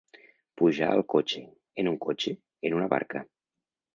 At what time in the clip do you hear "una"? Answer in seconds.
2.81-2.91